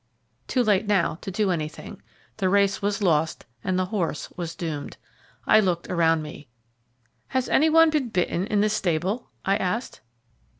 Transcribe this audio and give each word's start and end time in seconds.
Too 0.47 0.63
late 0.63 0.87
now 0.87 1.19
to 1.21 1.29
do 1.29 1.51
anything 1.51 2.01
the 2.37 2.49
race 2.49 2.81
was 2.81 3.03
lost 3.03 3.45
and 3.63 3.77
the 3.77 3.85
horse 3.93 4.31
was 4.35 4.55
doomed. 4.55 4.97
I 5.45 5.59
looked 5.59 5.91
around 5.91 6.23
me. 6.23 6.47
"Has 7.27 7.47
any 7.47 7.69
one 7.69 7.91
been 7.91 8.09
bitten 8.09 8.47
in 8.47 8.61
this 8.61 8.73
stable?" 8.73 9.29
I 9.45 9.57
asked. 9.57 10.01